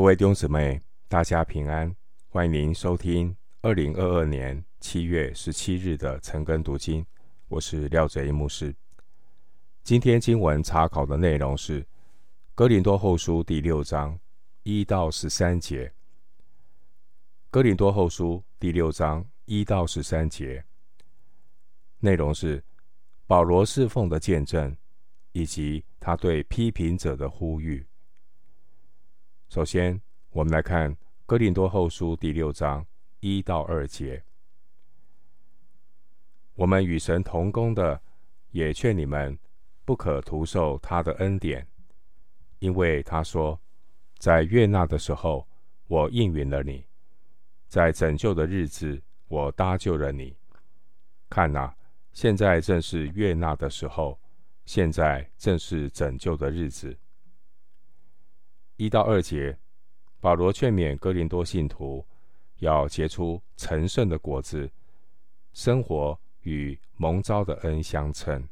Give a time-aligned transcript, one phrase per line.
[0.00, 1.94] 各位弟兄姊妹，大家平安！
[2.30, 7.04] 欢迎您收听二零二二年七月十七日的晨更读经。
[7.48, 8.74] 我是廖哲一牧师。
[9.82, 11.82] 今天经文查考的内容是
[12.54, 14.18] 《哥林多后书》第六章
[14.62, 15.86] 一到十三节。
[17.50, 20.64] 《哥林多后书》第六章一到十三节
[21.98, 22.64] 内容是
[23.26, 24.74] 保罗侍奉的见证，
[25.32, 27.86] 以及他对批评者的呼吁。
[29.50, 30.94] 首先，我们来看
[31.26, 32.86] 《哥林多后书》第六章
[33.18, 34.22] 一到二节。
[36.54, 38.00] 我们与神同工的，
[38.52, 39.36] 也劝你们
[39.84, 41.66] 不可徒受他的恩典，
[42.60, 43.60] 因为他说，
[44.18, 45.48] 在悦纳的时候，
[45.88, 46.84] 我应允了你；
[47.66, 50.36] 在拯救的日子，我搭救了你。
[51.28, 51.74] 看哪，
[52.12, 54.16] 现在正是悦纳的时候，
[54.64, 56.96] 现在正是拯救的日子。
[58.80, 59.58] 一到二节，
[60.20, 62.02] 保罗劝勉哥林多信徒
[62.60, 64.70] 要结出成圣的果子，
[65.52, 68.42] 生活与蒙召的恩相称。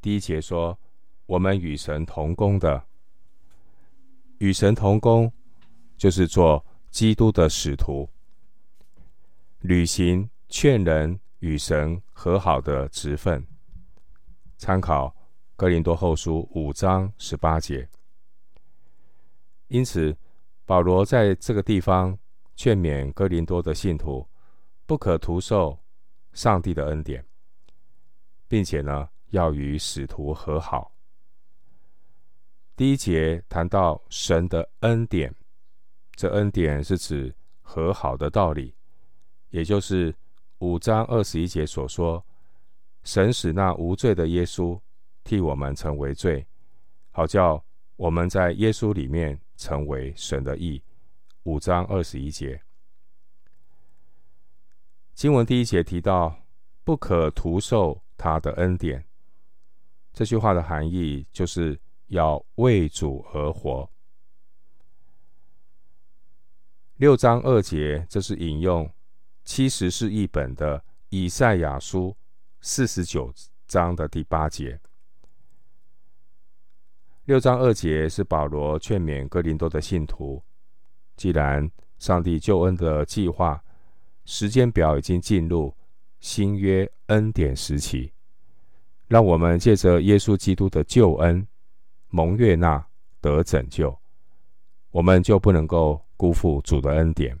[0.00, 0.78] 第一节说
[1.26, 2.82] ：“我们与神同工的，
[4.38, 5.30] 与神同工，
[5.98, 8.08] 就是做基督的使徒，
[9.60, 13.46] 履行劝人与神和好的职分。”
[14.56, 15.14] 参考
[15.54, 17.86] 哥林多后书五章十八节。
[19.72, 20.14] 因此，
[20.66, 22.16] 保罗在这个地方
[22.54, 24.28] 劝勉哥林多的信徒，
[24.84, 25.78] 不可徒受
[26.34, 27.24] 上帝的恩典，
[28.46, 30.92] 并且呢，要与使徒和好。
[32.76, 35.34] 第一节谈到神的恩典，
[36.16, 38.74] 这恩典是指和好的道理，
[39.48, 40.14] 也就是
[40.58, 42.22] 五章二十一节所说，
[43.04, 44.78] 神使那无罪的耶稣
[45.24, 46.46] 替我们成为罪，
[47.10, 47.64] 好叫
[47.96, 49.40] 我们在耶稣里面。
[49.62, 50.82] 成为神的义，
[51.44, 52.60] 五章二十一节
[55.14, 56.36] 经文第一节提到
[56.82, 59.04] 不可徒受他的恩典，
[60.12, 61.78] 这句话的含义就是
[62.08, 63.88] 要为主而活。
[66.96, 68.90] 六章二节这是引用
[69.44, 72.16] 七十士译本的以赛亚书
[72.60, 73.32] 四十九
[73.68, 74.80] 章的第八节。
[77.24, 80.42] 六章二节是保罗劝勉哥林多的信徒，
[81.16, 83.62] 既然上帝救恩的计划
[84.24, 85.72] 时间表已经进入
[86.18, 88.12] 新约恩典时期，
[89.06, 91.46] 让我们借着耶稣基督的救恩
[92.08, 92.84] 蒙悦纳
[93.20, 93.96] 得拯救，
[94.90, 97.38] 我们就不能够辜负主的恩典，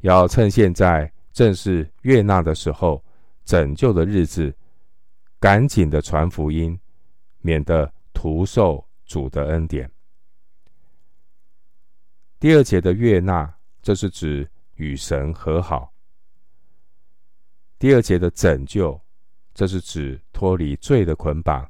[0.00, 3.00] 要趁现在正是悦纳的时候、
[3.44, 4.52] 拯救的日子，
[5.38, 6.76] 赶紧的传福音，
[7.42, 8.84] 免得徒受。
[9.08, 9.90] 主的恩典。
[12.38, 13.52] 第二节的悦纳，
[13.82, 15.92] 这是指与神和好；
[17.80, 19.00] 第二节的拯救，
[19.52, 21.68] 这是指脱离罪的捆绑，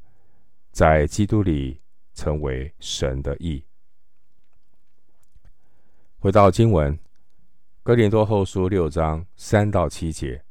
[0.72, 1.80] 在基督里
[2.12, 3.64] 成为神的义。
[6.18, 6.94] 回到经文，
[7.82, 10.44] 《哥林多后书》六章三到七节，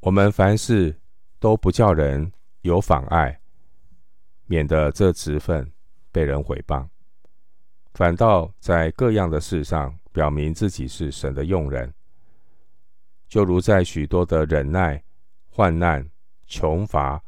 [0.00, 1.00] 我们凡事
[1.38, 2.30] 都不叫人
[2.62, 3.40] 有妨碍。
[4.46, 5.72] 免得这职分
[6.12, 6.86] 被人毁谤，
[7.94, 11.92] 反倒在各样的事上表明自己是神的用人，
[13.28, 15.02] 就如在许多的忍耐、
[15.48, 16.08] 患难、
[16.46, 17.22] 穷乏、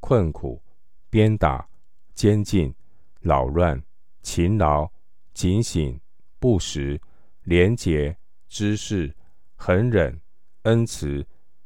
[0.00, 0.62] 困苦、
[1.10, 1.68] 鞭打、
[2.14, 2.74] 监禁、
[3.20, 3.80] 扰乱、
[4.22, 4.90] 勤劳、
[5.34, 6.00] 警醒、
[6.38, 7.00] 不时、
[7.42, 8.16] 廉洁、
[8.48, 9.14] 知识、
[9.56, 10.20] 恒忍、
[10.62, 11.24] 恩慈、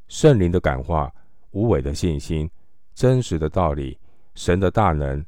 [0.08, 1.12] 圣灵的感化、
[1.52, 2.50] 无伪的信心、
[2.94, 3.98] 真实的道理。
[4.36, 5.24] 神的大能、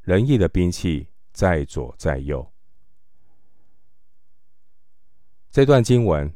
[0.00, 2.50] 仁义的兵器在左在右。
[5.50, 6.32] 这段经文，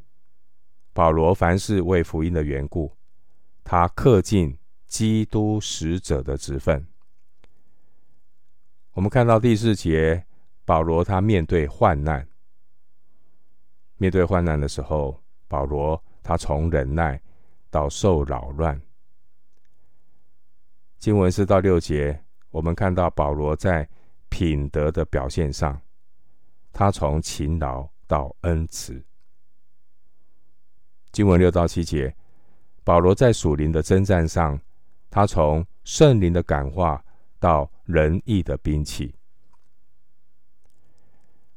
[0.92, 2.94] 保罗凡事为福音的缘故，
[3.64, 4.56] 他恪尽
[4.86, 6.86] 基督使者的职分。
[8.92, 10.26] 我们看到第四节，
[10.66, 12.28] 保罗他面对患难，
[13.96, 17.20] 面对患难的时候，保罗他从忍耐
[17.70, 18.78] 到受扰乱。
[20.98, 23.88] 经文四到六节，我们看到保罗在
[24.28, 25.80] 品德的表现上，
[26.72, 29.04] 他从勤劳到恩慈。
[31.12, 32.14] 经文六到七节，
[32.82, 34.58] 保罗在属灵的征战上，
[35.10, 37.04] 他从圣灵的感化
[37.38, 39.14] 到仁义的兵器。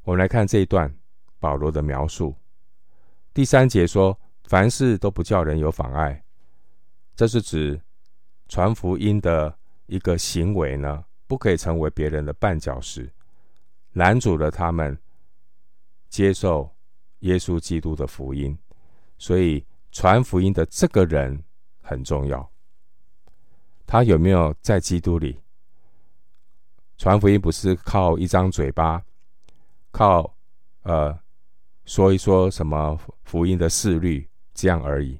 [0.04, 0.94] 我们来看这一段
[1.40, 2.36] 保罗的描述。
[3.34, 6.24] 第三节说：“凡事都不叫人有妨碍。”
[7.16, 7.82] 这是指。
[8.50, 9.56] 传福音的
[9.86, 13.10] 一个行为呢，不可以成为别人的绊脚石，
[13.94, 14.98] 拦阻了他们
[16.10, 16.76] 接受
[17.20, 18.58] 耶稣基督的福音。
[19.20, 21.44] 所以，传福音的这个人
[21.82, 22.52] 很重要。
[23.86, 25.40] 他有没有在基督里？
[26.98, 29.04] 传福音不是靠一张嘴巴，
[29.92, 30.36] 靠
[30.84, 31.18] 呃
[31.86, 35.20] 说一说什么福音的事律这样而已。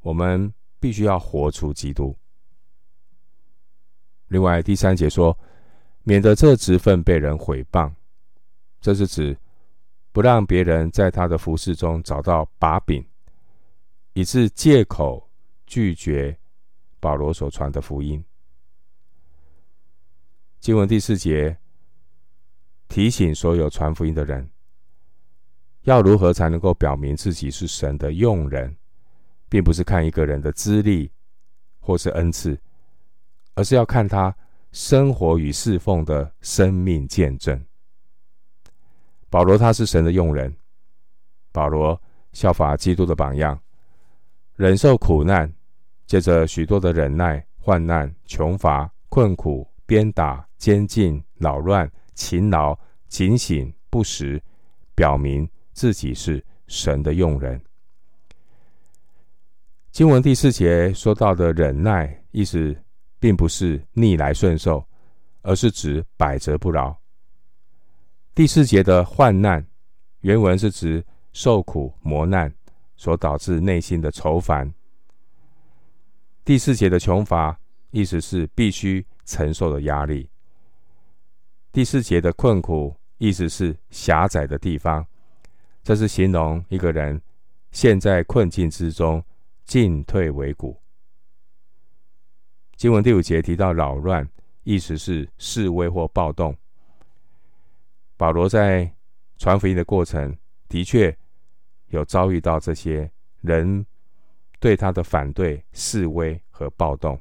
[0.00, 2.14] 我们必须要活出基督。
[4.32, 5.38] 另外，第三节说，
[6.02, 7.92] 免得这职分被人毁谤，
[8.80, 9.36] 这是指
[10.10, 13.04] 不让别人在他的服事中找到把柄。
[14.14, 15.26] 以致借口
[15.66, 16.36] 拒绝
[17.00, 18.22] 保罗所传的福音。
[20.60, 21.56] 经文第四节
[22.88, 24.46] 提醒所有传福音的人，
[25.84, 28.76] 要如何才能够表明自己是神的用人，
[29.48, 31.10] 并不是看一个人的资历
[31.80, 32.60] 或是恩赐，
[33.54, 34.34] 而是要看他
[34.70, 37.62] 生活与侍奉的生命见证。
[39.28, 40.54] 保罗他是神的用人，
[41.52, 42.00] 保罗
[42.32, 43.58] 效法基督的榜样。
[44.56, 45.52] 忍受苦难，
[46.06, 52.78] 借着许多的忍耐、患难、穷乏、困苦、鞭打、监禁、扰乱、勤劳、
[53.08, 54.42] 警醒、不时，
[54.94, 57.60] 表明自己是神的用人。
[59.90, 62.76] 经文第四节说到的忍耐，意思
[63.22, 64.84] 并不是逆来顺受，
[65.42, 66.98] 而是指百折不挠。
[68.34, 69.64] 第四节的患难，
[70.22, 72.52] 原文是指受苦磨难。
[72.94, 74.72] 所导致内心的愁烦。
[76.44, 77.58] 第四节的穷乏，
[77.90, 80.30] 意思是必须承受的压力。
[81.72, 85.04] 第四节的困苦，意思是狭窄的地方，
[85.82, 87.20] 这是形容一个人
[87.72, 89.24] 陷在困境之中，
[89.64, 90.81] 进退维谷。
[92.82, 94.28] 经文第五节提到扰乱，
[94.64, 96.52] 意思是示威或暴动。
[98.16, 98.92] 保罗在
[99.38, 100.36] 传福音的过程，
[100.68, 101.16] 的确。
[101.90, 103.08] 有遭遇到这些
[103.40, 103.86] 人
[104.58, 107.16] 对他的反对、示威和暴动，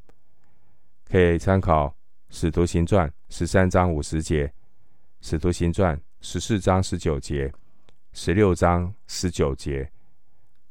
[1.05, 1.85] 可以参考
[2.31, 4.47] 《使徒行传》十三章五十节，
[5.21, 7.53] 《使徒行传》十四章十九节、
[8.13, 9.87] 十六章十九节，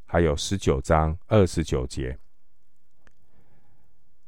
[0.06, 2.18] 还有十九章二十九节。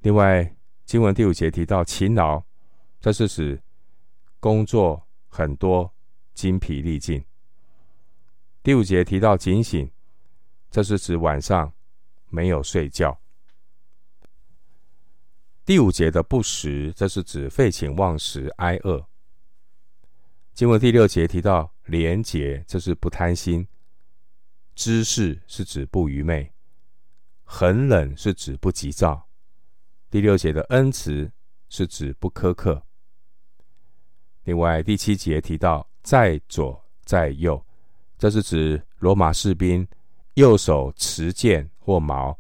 [0.03, 2.43] 另外，经文第五节提到勤劳，
[3.01, 3.63] 这是指
[4.41, 5.95] 工作很多、
[6.35, 7.25] 精疲力尽。
[8.65, 9.89] 第五节提到警醒，
[10.73, 11.73] 这是指晚上
[12.29, 13.17] 没有睡觉。
[15.65, 19.07] 第五节的不食，这是指废寝忘食、挨饿。
[20.53, 23.65] 经文第六节提到廉洁，这是不贪心；
[24.75, 26.51] 知识是指不愚昧；
[27.45, 29.29] 恒冷是指不急躁。
[30.13, 31.33] 第六节的恩慈
[31.71, 32.83] 是指不苛刻。
[34.45, 37.65] 另外，第七节提到在左在右。
[38.19, 39.89] 这是指罗马士兵
[40.35, 42.39] 右手持剑或矛，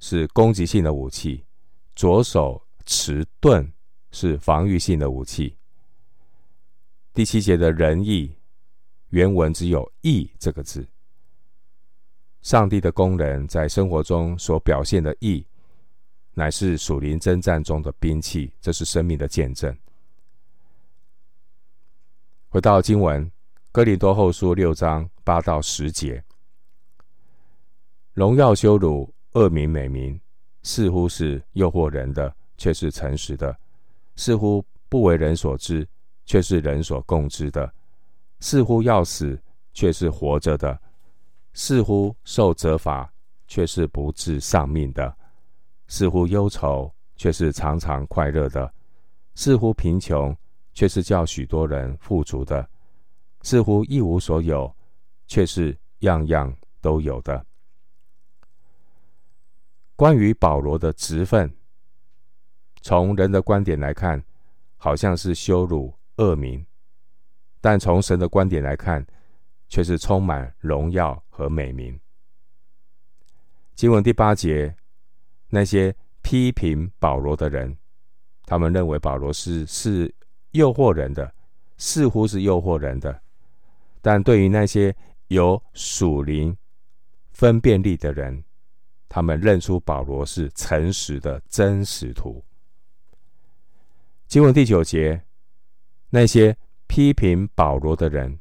[0.00, 1.44] 是攻击性的武器；
[1.94, 3.72] 左手持盾
[4.10, 5.56] 是防御性的武器。
[7.14, 8.34] 第七节的仁义
[9.10, 10.84] 原文只有“义”这个字。
[12.42, 15.46] 上帝的工人在生活中所表现的义，
[16.38, 19.74] 乃是属灵征战中的兵器，这是生命的见证。
[22.50, 23.28] 回到经文。
[23.72, 26.24] 哥林多后书六章八到十节，
[28.14, 30.18] 荣耀羞辱、恶名美名，
[30.62, 33.52] 似乎是诱惑人的，却是诚实的；
[34.14, 35.86] 似乎不为人所知，
[36.24, 37.70] 却是人所共知的；
[38.40, 39.38] 似乎要死，
[39.74, 40.74] 却是活着的；
[41.52, 43.12] 似乎受责罚，
[43.46, 45.14] 却是不致丧命的；
[45.88, 48.66] 似乎忧愁，却是常常快乐的；
[49.34, 50.36] 似乎贫穷，
[50.72, 52.68] 却是叫许多人富足的。
[53.42, 54.74] 似乎一无所有，
[55.26, 57.46] 却是样样都有的。
[59.94, 61.54] 关于保罗的职分，
[62.82, 64.22] 从人的观点来看，
[64.76, 66.60] 好像是羞辱、恶名；
[67.60, 69.06] 但从神的观点来看，
[69.68, 71.98] 却是充满荣耀和美名。
[73.74, 74.74] 经文第八节，
[75.48, 77.76] 那些批评保罗的人，
[78.44, 80.12] 他们认为保罗是是
[80.52, 81.32] 诱惑人的，
[81.76, 83.20] 似乎是诱惑人的。
[84.02, 84.94] 但对于那些
[85.28, 86.56] 有属灵
[87.32, 88.44] 分辨力的人，
[89.08, 92.44] 他们认出保罗是诚实的真使徒。
[94.26, 95.22] 经文第九节，
[96.10, 98.38] 那些批评保罗的人，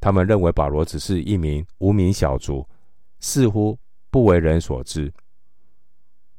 [0.00, 2.68] 他们认为保罗只是一名无名小卒，
[3.20, 3.78] 似乎
[4.10, 5.12] 不为人所知。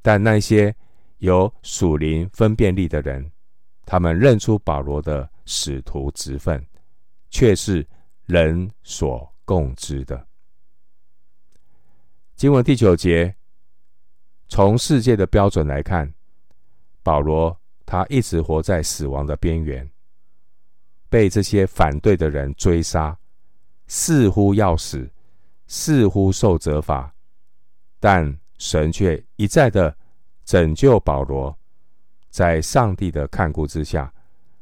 [0.01, 0.75] 但那些
[1.20, 3.31] 有属灵分辨力的人，
[3.86, 6.65] 他们认出保罗的使徒职分。
[7.31, 7.88] 却是
[8.25, 10.27] 人所共知的。
[12.36, 13.34] 经文第九节，
[14.50, 16.13] 从世界的标准来看，
[17.01, 19.89] 保罗他一直活在死亡的边缘，
[21.08, 23.17] 被这些反对的人追杀，
[23.88, 25.10] 似乎要死，
[25.67, 27.15] 似乎受责罚，
[27.98, 29.98] 但神却一再的
[30.46, 31.58] 拯救保罗，
[32.30, 34.13] 在上帝的看顾之下，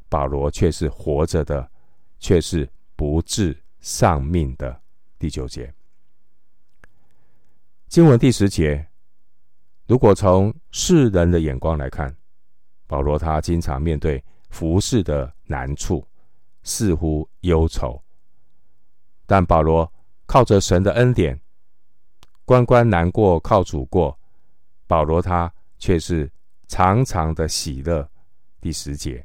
[0.08, 1.70] 保罗却是活着的，
[2.18, 4.82] 却是不致丧命的。
[5.20, 5.74] 第九节，
[7.90, 8.88] 经文第十节，
[9.86, 12.16] 如果从世人的眼光来看，
[12.88, 16.08] 保罗他经常面对服事的难处，
[16.64, 18.02] 似乎忧愁。
[19.26, 19.92] 但保罗
[20.26, 21.38] 靠着神的恩典，
[22.50, 24.20] 关关难过靠主过，
[24.88, 26.28] 保罗他却是
[26.68, 28.10] 常常的喜乐。
[28.60, 29.24] 第十节，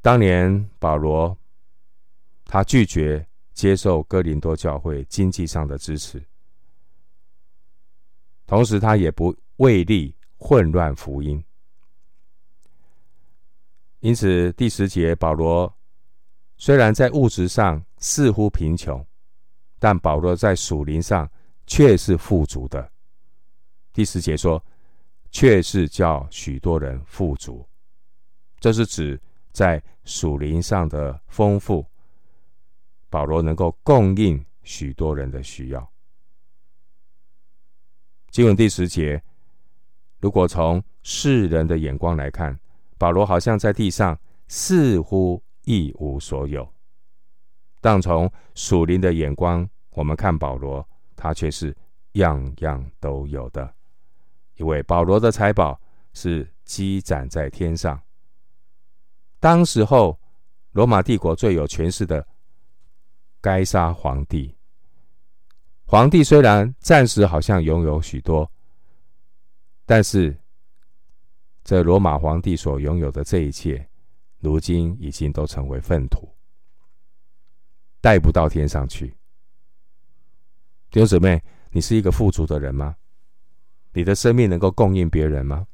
[0.00, 1.36] 当年保罗
[2.46, 6.26] 他拒绝接受哥林多教会经济上的支持，
[8.46, 11.44] 同时他也不为利混乱福音，
[14.00, 15.70] 因此第十节保罗。
[16.56, 19.06] 虽然在物质上似乎贫穷，
[19.78, 21.30] 但保罗在属灵上
[21.66, 22.90] 却是富足的。
[23.92, 24.62] 第十节说，
[25.30, 27.66] 却是叫许多人富足，
[28.60, 29.20] 这是指
[29.52, 31.84] 在属灵上的丰富，
[33.08, 35.90] 保罗能够供应许多人的需要。
[38.30, 39.22] 经文第十节，
[40.20, 42.58] 如果从世人的眼光来看，
[42.96, 45.42] 保罗好像在地上似乎。
[45.64, 46.66] 一无所有，
[47.80, 51.76] 但从属灵的眼光，我们看保罗，他却是
[52.12, 53.72] 样样都有的。
[54.56, 55.80] 因为保罗的财宝
[56.12, 58.00] 是积攒在天上。
[59.40, 60.18] 当时候，
[60.72, 62.26] 罗马帝国最有权势的
[63.40, 64.54] 该撒皇帝，
[65.84, 68.50] 皇帝虽然暂时好像拥有许多，
[69.86, 70.36] 但是
[71.62, 73.88] 这罗马皇帝所拥有的这一切。
[74.40, 76.32] 如今已经都成为粪土，
[78.00, 79.08] 带不到天上去。
[80.90, 82.96] 弟兄姊妹，你是一个富足的人吗？
[83.92, 85.66] 你的生命能够供应别人吗？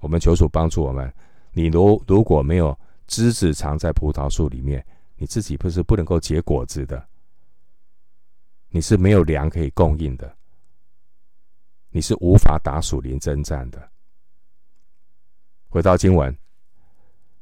[0.00, 1.12] 我们求主帮助我们。
[1.52, 4.84] 你如如果没有枝子藏在葡萄树里面，
[5.16, 7.08] 你自己不是不能够结果子的。
[8.68, 10.36] 你是没有粮可以供应的，
[11.90, 13.90] 你是无法打属灵征战的。
[15.68, 16.36] 回到经文。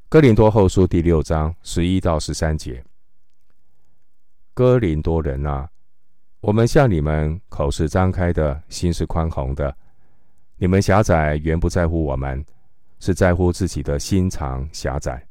[0.09, 2.85] 哥林多后书第六章十一到十三节，
[4.55, 5.69] 哥林多人啊，
[6.41, 9.77] 我们向你们口是张开的，心是宽宏的。
[10.57, 12.43] 你们狭窄原不在乎我们，
[13.01, 15.27] 是在乎自己的心肠狭窄。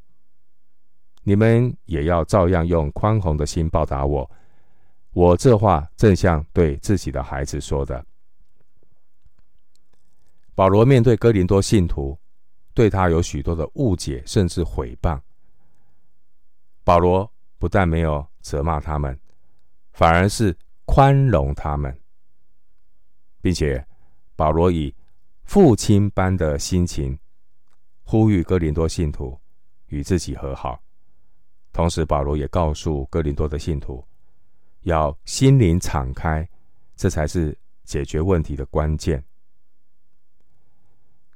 [1.24, 4.30] 你们也要照样用宽宏的心报答我。
[5.13, 8.06] 我这话正像对自己的孩子说的。
[10.53, 12.18] 保罗面对哥林多信徒。
[12.75, 15.22] 对他有许多的误解，甚至毁谤。
[16.84, 19.19] 保罗不但没有责骂他们，
[19.93, 22.00] 反而是宽容他们，
[23.41, 23.83] 并且
[24.35, 24.93] 保罗以
[25.45, 27.17] 父亲般的心情
[28.03, 29.35] 呼吁哥林多信徒
[29.88, 30.79] 与自己和好。
[31.71, 34.05] 同时，保罗也告诉哥林多的信徒，
[34.81, 36.47] 要心灵敞开，
[36.95, 39.23] 这才是解决问题的关键。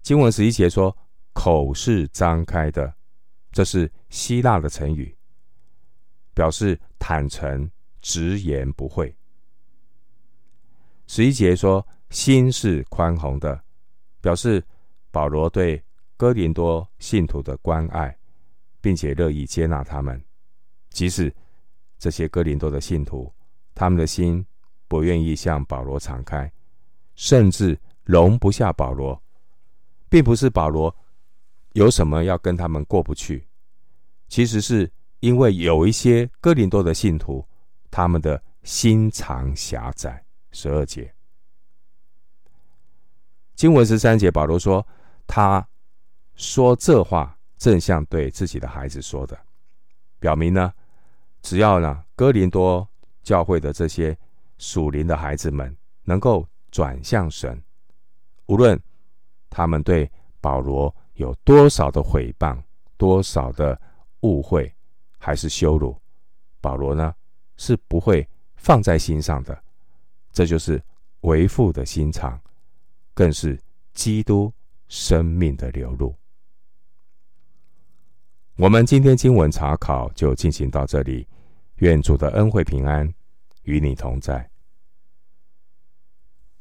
[0.04, 0.96] 经文十一节说。
[1.40, 2.92] 口是张开的，
[3.52, 5.16] 这是希腊的成语，
[6.38, 7.68] 表示坦诚、
[8.00, 9.12] 直言不讳。
[11.08, 13.60] 十一节说心是宽宏的，
[14.22, 14.64] 表示
[15.10, 15.84] 保罗对
[16.16, 18.16] 哥林多信徒的关爱，
[18.80, 20.24] 并且乐意接纳他们，
[20.92, 21.36] 即使
[21.98, 23.34] 这些哥林多的信徒，
[23.74, 24.46] 他们的心
[24.88, 26.54] 不愿意向保罗敞开，
[27.16, 29.20] 甚至容不下保罗，
[30.08, 30.96] 并不是保罗。
[31.74, 33.48] 有什么要跟他们过不去？
[34.28, 37.46] 其实是因为有一些哥林多的信徒，
[37.90, 40.24] 他们的心肠狭窄。
[40.52, 41.14] 十二节，
[43.56, 44.86] 经文十三节，保罗说
[45.28, 45.68] ：“他
[46.36, 49.38] 说这话，正像对自己的孩子说的，
[50.20, 50.74] 表明呢，
[51.42, 52.88] 只要呢哥林多
[53.24, 54.18] 教会的这些
[54.58, 57.62] 属灵的孩子们能够转向神，
[58.48, 58.80] 无论
[59.50, 60.10] 他们对
[60.40, 62.62] 保罗。”有多少的毁谤，
[62.96, 63.82] 多少的
[64.20, 64.72] 误会，
[65.18, 66.00] 还是羞辱，
[66.62, 67.14] 保罗呢
[67.58, 69.64] 是不会放在心上的。
[70.32, 70.82] 这就是
[71.22, 72.40] 为父的心肠，
[73.14, 73.60] 更是
[73.94, 74.54] 基督
[74.88, 76.16] 生命的流露。
[78.56, 81.28] 我们今天经文查考就进行到这里，
[81.76, 83.12] 愿主的恩惠平安
[83.64, 84.48] 与你同在。